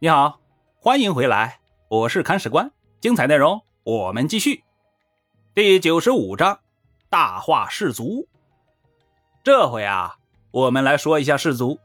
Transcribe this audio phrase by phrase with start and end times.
[0.00, 0.38] 你好，
[0.78, 2.70] 欢迎回来，我是看史官。
[3.00, 4.62] 精彩内容我们继续。
[5.56, 6.60] 第九十五章，
[7.10, 8.28] 大化士族。
[9.42, 10.18] 这回啊，
[10.52, 11.80] 我们来说一下士族。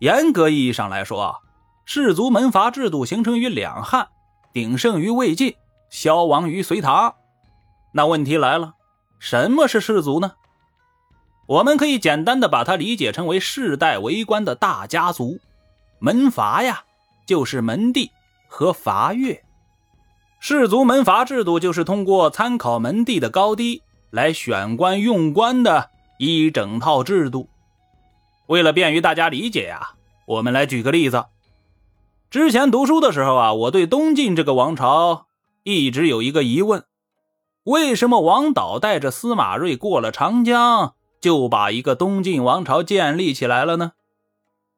[0.00, 1.40] 严格意义上来说，
[1.86, 4.10] 士族门阀制度形成于两汉，
[4.52, 5.56] 鼎盛于魏晋，
[5.88, 7.14] 消亡于隋唐。
[7.92, 8.74] 那问题来了，
[9.18, 10.32] 什么是士族呢？
[11.46, 15.38] 我们可以简单的把它理解成为世代为官的大家族，
[16.00, 16.84] 门阀呀。
[17.28, 18.10] 就是门第
[18.46, 19.44] 和阀阅，
[20.40, 27.50] 士族门阀制度就是通过参考门第的高低来选官用官的一整套制度。
[28.46, 29.90] 为了便于大家理解呀，
[30.24, 31.26] 我们来举个例子。
[32.30, 35.26] 之前读书的时候啊，我对东晋这个王朝
[35.64, 36.84] 一直有一个疑问：
[37.64, 43.92] 为什么王导带着司马睿过了长江，就把一个东晋王朝建立起来了呢？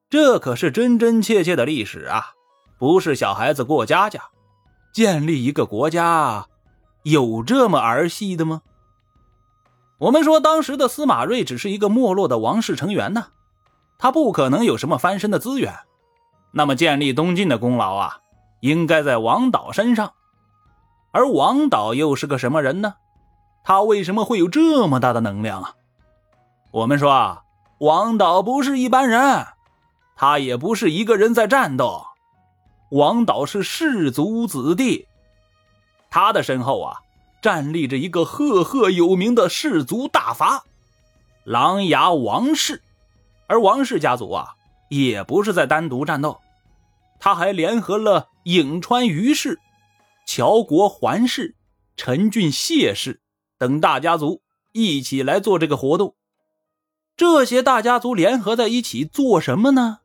[0.09, 2.33] 这可是真真切切的历史啊！
[2.81, 4.19] 不是小孩子过家家，
[4.91, 6.47] 建立一个国家，
[7.03, 8.63] 有这么儿戏的吗？
[9.99, 13.27] 我们说当时的司马睿只是一个没落的王室成员呢，
[13.99, 15.75] 他不可能有什么翻身的资源。
[16.53, 18.21] 那么建立东晋的功劳啊，
[18.61, 20.15] 应该在王导身上。
[21.11, 22.95] 而王导又是个什么人呢？
[23.63, 25.75] 他为什么会有这么大的能量啊？
[26.71, 27.43] 我们说啊，
[27.81, 29.47] 王导不是一般人，
[30.17, 32.07] 他也不是一个人在战斗。
[32.91, 35.07] 王导是氏族子弟，
[36.11, 36.99] 他的身后啊，
[37.41, 40.65] 站立着一个赫赫有名的氏族大阀——
[41.45, 42.83] 琅琊王氏。
[43.47, 44.55] 而王氏家族啊，
[44.89, 46.41] 也不是在单独战斗，
[47.21, 49.61] 他还联合了颍川于氏、
[50.27, 51.55] 乔国桓氏、
[51.97, 53.21] 陈郡谢氏
[53.57, 56.17] 等大家族一起来做这个活动。
[57.17, 59.99] 这些大家族联合在一起做什么呢？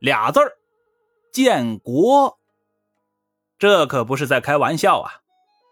[0.00, 0.56] 俩字儿。
[1.32, 2.38] 建国，
[3.58, 5.12] 这可不是在开玩笑啊！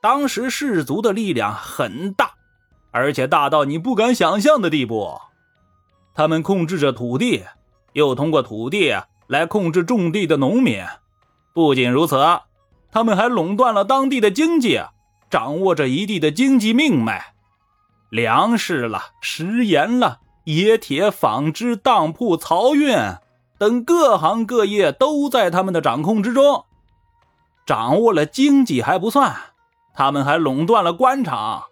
[0.02, 2.34] 当时氏族的力量很大，
[2.92, 5.20] 而且大到你不敢想象的地步。
[6.14, 7.44] 他们控制着土地，
[7.92, 8.94] 又通过土地
[9.26, 10.84] 来控制种地的农民。
[11.52, 12.16] 不仅如此，
[12.92, 14.80] 他们还垄断了当地的经济，
[15.28, 17.34] 掌握着一地的经济命脉，
[18.10, 22.96] 粮食了、食盐了、冶铁、纺织、当铺、漕运。
[23.58, 26.66] 等各行各业都在他们的掌控之中，
[27.64, 29.34] 掌握了经济还不算，
[29.94, 31.64] 他们还垄断了官场。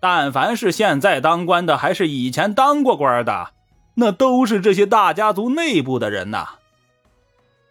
[0.00, 3.52] 但凡是现在当官的，还是以前当过官的，
[3.94, 6.48] 那都是这些大家族内部的人呐。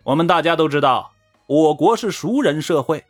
[0.03, 1.11] 我们大家都知道，
[1.47, 3.03] 我国是熟人社会，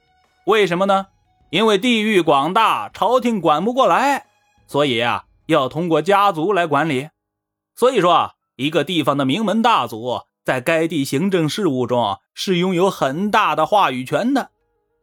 [0.46, 1.08] 为什么呢？
[1.52, 4.26] 因为地域广大，朝廷管不过来，
[4.66, 7.10] 所以啊，要通过家族来管理。
[7.76, 8.32] 所以说啊。
[8.56, 14.52] 一个地方的名门大族在该地行政事务中是拥有很大的话语权的，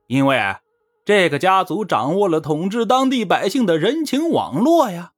[0.06, 0.56] 因为
[1.04, 5.12] 这个家族掌握了统治当地百姓的人情网络呀。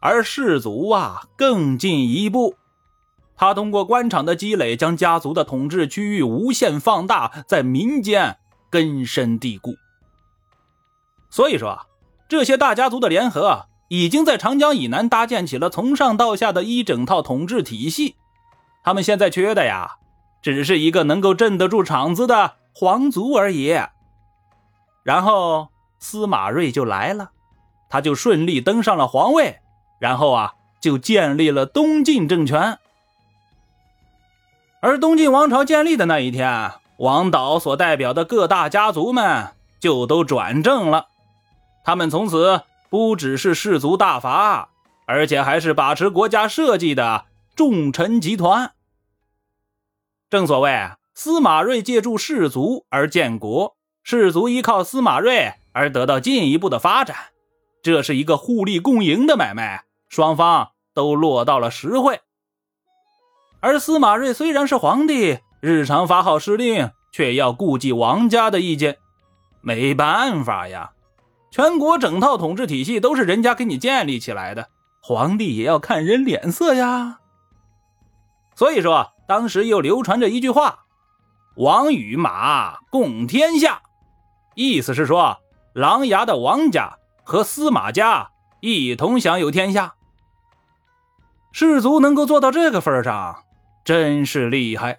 [0.00, 2.56] 而氏族啊，更进一步，
[3.36, 8.38] 他通过官场的积累，将家族的统治区域无限放大，在民间
[8.70, 9.74] 根深蒂固。
[11.30, 11.86] 所以说啊，
[12.28, 13.66] 这些大家族的联合。
[13.88, 18.16] 已经在长江以南搭建起了从上到下的一整套统治体系，
[18.82, 19.96] 他们现在缺的呀，
[20.42, 23.78] 只是一个能够镇得住场子的皇族而已。
[25.04, 25.68] 然后
[26.00, 27.30] 司马睿就来了，
[27.88, 29.60] 他就顺利登上了皇位，
[30.00, 32.78] 然后啊，就建立了东晋政权。
[34.80, 41.06] 而东晋王朝建立的那一天，王导所代表的各大家族们就都转正了，
[41.84, 42.62] 他们从此。
[42.88, 44.70] 不只是氏族大阀，
[45.06, 48.72] 而且还是把持国家社稷的重臣集团。
[50.28, 57.16] 正所谓司马睿借助氏族而建国，氏族依靠司马睿而得到进一步的发展，
[57.82, 62.20] 这是一个互利共赢的买卖，双方都落到了实惠。
[63.60, 68.98] 而司马睿虽然是皇帝，日常发号施令，却要顾及王家的意见，
[69.60, 70.92] 没办法呀。
[71.56, 74.68] 全国整套统治体系都是人家给你建立起来的，
[75.00, 77.20] 皇帝也要看人脸色呀。
[78.54, 80.80] 所以说，当时又流传着一句话
[81.56, 83.80] ：“王与马，共天下。”
[84.54, 85.38] 意思是说，
[85.72, 89.94] 琅琊的王家和司马家一同享有天下。
[91.52, 93.44] 士族能够做到这个份上，
[93.82, 94.98] 真是厉害。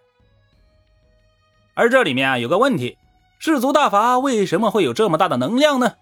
[1.76, 2.98] 而这里面啊，有个问题：
[3.38, 5.94] 士族大法为什么会有这么大的能量呢？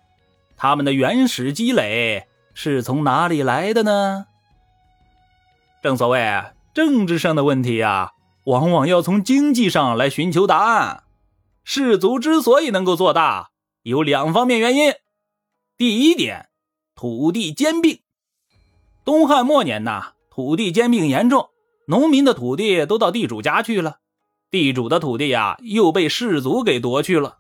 [0.58, 4.26] 他们的原始积累是从哪里来的呢？
[5.84, 6.44] 正所谓
[6.74, 8.12] 政治上的问题啊，
[8.46, 11.04] 往往要从经济上来寻求答案。
[11.64, 13.50] 氏族之所以能够做大，
[13.84, 14.94] 有两方面原因。
[15.78, 16.50] 第一点，
[16.96, 18.00] 土地兼并。
[19.04, 21.50] 东汉末年呐，土地兼并严重，
[21.88, 23.98] 农民的土地都到地主家去了，
[24.50, 27.38] 地主的土地呀又被氏族给夺去了。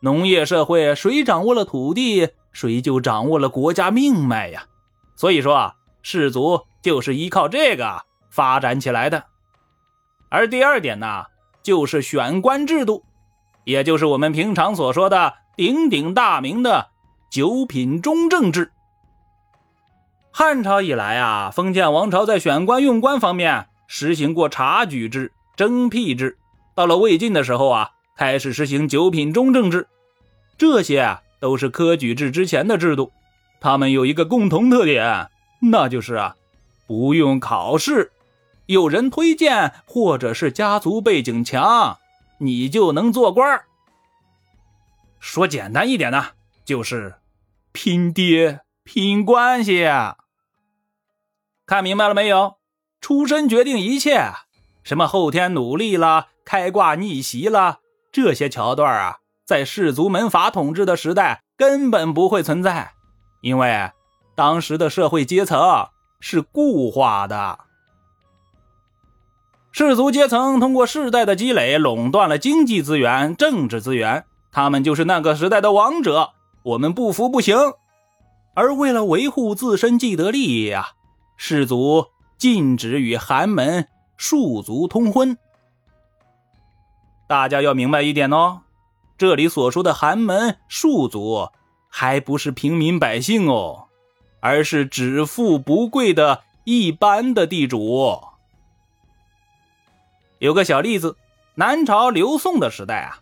[0.00, 4.64] 农业社会，谁掌握了土地，谁就掌握了国家命脉呀。
[5.16, 9.24] 所以说啊，氏族就是依靠这个发展起来的。
[10.30, 11.24] 而第二点呢，
[11.62, 13.04] 就是选官制度，
[13.64, 16.88] 也就是我们平常所说的鼎鼎大名的
[17.30, 18.72] 九品中正制。
[20.30, 26.38] 汉朝以来啊，封建王朝在选官用官方面实行过察举制、征辟制，
[26.74, 27.90] 到了魏晋的时候啊。
[28.16, 29.86] 开始实行九品中正制，
[30.58, 33.12] 这些啊都是科举制之前的制度。
[33.60, 35.30] 他们有一个共同特点，
[35.60, 36.36] 那就是啊
[36.86, 38.12] 不用考试，
[38.66, 41.98] 有人推荐或者是家族背景强，
[42.38, 43.62] 你就能做官
[45.18, 46.28] 说简单一点呢，
[46.64, 47.16] 就是
[47.72, 49.86] 拼爹拼关系。
[51.66, 52.58] 看明白了没有？
[53.00, 54.32] 出身决定一切，
[54.82, 57.78] 什么后天努力啦，开挂逆袭啦。
[58.10, 62.92] 这些桥段啊，在氏族门阀统治的时代根本不会存在，
[63.40, 63.90] 因为
[64.34, 65.88] 当时的社会阶层
[66.20, 67.58] 是固化的。
[69.72, 76.32] 氏族阶层通过世代的积累，垄断了经济资源、政治资源，他们就是那个时代的王者。
[76.62, 77.56] 我们不服不行。
[78.54, 80.88] 而为了维护自身既得利益啊，
[81.38, 85.38] 氏族禁止与寒门庶族通婚。
[87.26, 88.60] 大家要明白一点哦，
[89.18, 91.50] 这里所说的寒门庶族，
[91.88, 93.88] 还不是平民百姓哦，
[94.38, 98.20] 而是只富不贵的一般的地主。
[100.38, 101.16] 有个小例子，
[101.56, 103.18] 南朝刘宋的时代啊，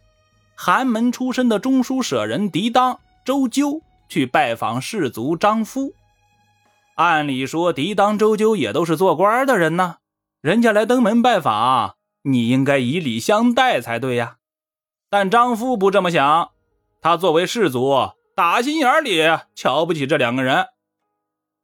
[0.54, 5.94] 寒门出身的中书舍人狄当、周究去拜访士族张夫。
[6.96, 9.96] 按理说，狄当、周究也都是做官的人呢，
[10.43, 11.94] 人家来登门拜访。
[12.22, 14.36] 你应该以礼相待才对呀，
[15.08, 16.50] 但张夫不这么想。
[17.00, 19.23] 他作为士族，打心眼里
[19.55, 20.67] 瞧不起这两个人，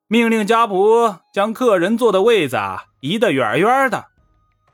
[0.07, 2.59] 命令家仆将客人坐的位子
[3.01, 4.07] 移得远远的。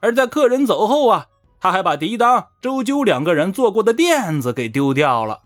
[0.00, 1.26] 而在客人走后啊，
[1.59, 5.41] 他还把狄当、周究两个人坐过的垫子给丢掉了。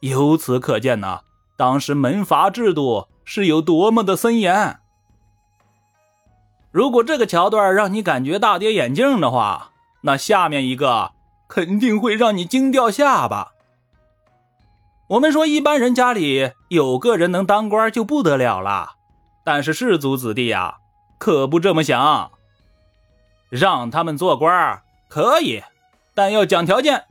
[0.00, 1.20] 由此可见呢，
[1.56, 4.80] 当时门阀制度是有多么的森严。
[6.70, 9.70] 如果这个桥段让你感觉大跌眼镜的话，
[10.02, 11.12] 那下面一个
[11.54, 13.52] 肯定会让你惊掉下巴。
[15.06, 18.94] 我们说一般人家里有个人能当官就不得了了，
[19.44, 20.78] 但是士族子弟呀，
[21.16, 22.32] 可不这么想。
[23.50, 25.62] 让他们做官可以，
[26.12, 27.04] 但要讲条件。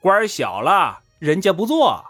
[0.00, 2.02] 官小了，人家不做；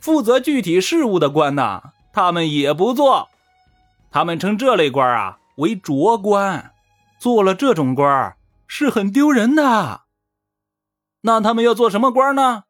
[0.00, 1.82] 负责具体事务的官呢，
[2.12, 3.30] 他们也不做。
[4.12, 5.38] 他们称这类官啊。
[5.56, 6.70] 为卓官，
[7.18, 8.36] 做了这种官
[8.68, 10.02] 是很丢人的。
[11.26, 12.64] 那他们要做什么官呢？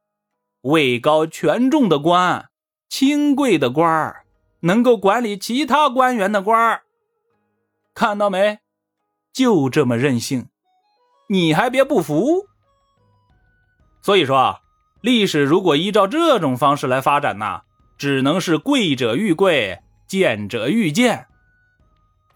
[0.60, 2.50] 位高权重的官，
[2.88, 4.24] 清贵的官儿
[4.60, 6.82] 能够管理其他官员的官儿
[7.92, 8.60] 看到没？
[9.32, 10.46] 就这么任性，
[11.28, 12.46] 你还别不服。
[14.00, 14.60] 所以说啊，
[15.00, 17.62] 历史如果依照这种方式来发展呢，
[17.98, 21.26] 只能是贵者愈贵，贱者愈贱。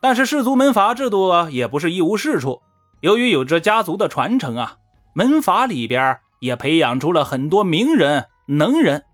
[0.00, 2.60] 但是氏族门阀制度，也不是一无是处。
[3.00, 4.78] 由于有着家族的传承啊，
[5.18, 9.04] 门阀里边也培养出了很多名人能人，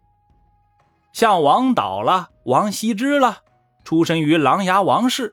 [1.14, 3.38] 像王导了、王羲之了，
[3.84, 5.32] 出身于琅琊王氏；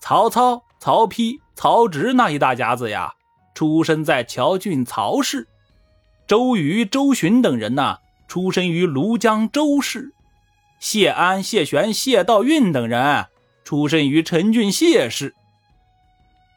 [0.00, 3.14] 曹操、曹丕、曹植那一大家子呀，
[3.54, 5.44] 出身在谯郡曹氏；
[6.26, 10.10] 周瑜、周循等人呢，出身于庐江周氏；
[10.80, 13.26] 谢安、谢玄、谢道韫等人。
[13.62, 15.36] 出身于陈郡谢氏，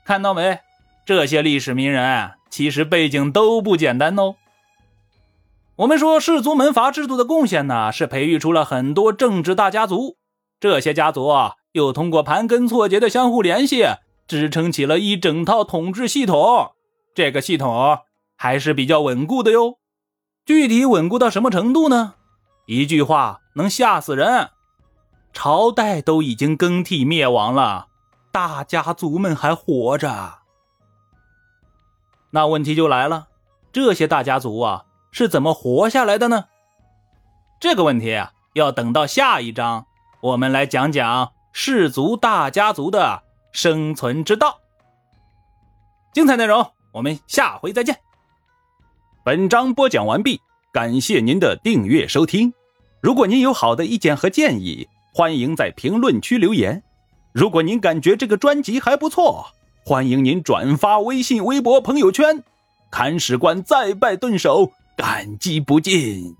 [0.03, 0.59] 看到没？
[1.05, 4.35] 这些历史名人其实背景都不简单哦。
[5.77, 10.17] 我们说氏族门阀制度的贡献呢，是培育出了很多政治大家族。
[10.59, 13.83] 这些家族啊又通过盘根错节的相互联系，
[14.27, 16.71] 支撑起了一整套统治系统。
[17.13, 17.99] 这个系统
[18.35, 19.77] 还是比较稳固的哟。
[20.45, 22.15] 具体稳固到什么程度呢？
[22.65, 24.49] 一句话能吓死人。
[25.33, 27.87] 朝代都已经更替灭亡了，
[28.31, 30.39] 大家族们还活着。
[32.31, 33.27] 那问题就来了
[33.71, 36.45] 这些大家族啊是怎么活下来的呢？
[37.59, 39.85] 这个问题啊要等到下一章
[40.21, 44.59] 我们来讲讲氏族大家族的生存之道。
[46.13, 47.97] 精彩内容我们下回再见。
[49.23, 50.41] 本章播讲完毕
[50.71, 52.53] 感谢您的订阅收听。
[53.01, 56.83] 如果您有好的意见和建议欢迎在评论区留言。
[57.33, 59.47] 如果您感觉这个专辑还不错
[59.87, 62.43] 欢迎您转发微信微博朋友圈
[62.91, 66.35] 铲屎官再拜顿首感激不尽。